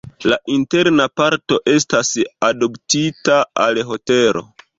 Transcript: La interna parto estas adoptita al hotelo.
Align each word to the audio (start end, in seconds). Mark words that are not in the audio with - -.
La 0.31 0.37
interna 0.53 1.05
parto 1.21 1.59
estas 1.73 2.09
adoptita 2.49 3.37
al 3.67 3.79
hotelo. 3.93 4.45